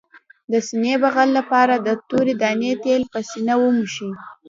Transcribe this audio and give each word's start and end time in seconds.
د 0.51 0.53
سینې 0.67 0.95
بغل 1.03 1.29
لپاره 1.37 1.73
د 1.77 1.87
تورې 2.09 2.33
دانې 2.41 2.71
تېل 2.83 3.03
په 3.11 3.19
سینه 3.29 3.53
ومښئ 3.59 4.11